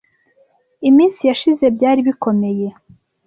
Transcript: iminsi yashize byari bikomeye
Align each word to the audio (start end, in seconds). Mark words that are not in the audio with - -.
iminsi 0.89 1.21
yashize 1.29 1.65
byari 1.75 1.99
bikomeye 2.07 2.67